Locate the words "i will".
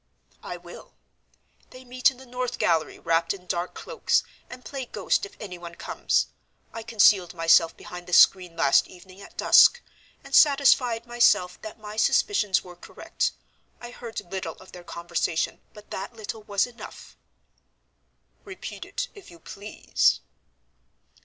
0.41-0.95